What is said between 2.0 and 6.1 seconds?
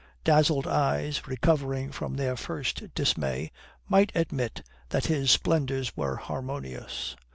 their first dismay, might admit that his splendours